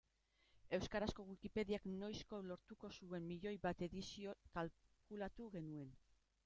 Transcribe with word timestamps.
Euskarazko 0.77 1.25
Wikipediak 1.27 1.85
noizko 1.99 2.39
lortuko 2.47 2.91
zuen 3.01 3.29
miloi 3.35 3.53
bat 3.67 3.85
edizio 3.91 4.35
kalkulatu 4.59 5.49
genuen. 5.59 5.97